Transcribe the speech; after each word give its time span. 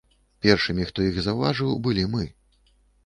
Першымі, 0.45 0.87
хто 0.91 1.05
іх 1.09 1.21
заўважыў, 1.27 1.77
былі 1.89 2.07
мы. 2.15 2.23